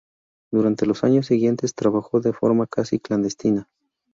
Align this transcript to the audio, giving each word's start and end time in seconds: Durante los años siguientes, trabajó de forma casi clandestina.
Durante 0.51 0.87
los 0.87 1.03
años 1.03 1.27
siguientes, 1.27 1.75
trabajó 1.75 2.21
de 2.21 2.33
forma 2.33 2.65
casi 2.65 2.97
clandestina. 2.97 3.69